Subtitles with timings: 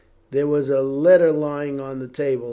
[0.31, 2.39] There was a letter lying on the table.